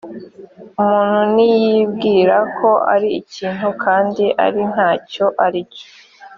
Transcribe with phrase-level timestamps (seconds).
[0.83, 5.87] umuntu niyibwira ko ari ikintu kandi ari nta cyo ari cyo